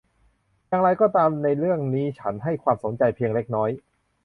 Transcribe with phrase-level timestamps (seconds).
[0.67, 3.69] อย่างไรก็ตามในเรื่องนี้ฉันให้ความสนใจเพียงเล็กน้อย